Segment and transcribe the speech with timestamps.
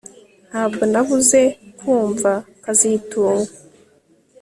[0.49, 1.41] Ntabwo nabuze
[1.79, 2.31] kumva
[2.63, 3.51] kazitunga